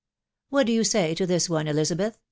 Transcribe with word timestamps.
"What 0.49 0.65
do 0.65 0.73
you 0.73 0.83
say 0.83 1.13
to 1.13 1.27
this 1.27 1.47
one, 1.47 1.67
Elizabeth 1.67 2.17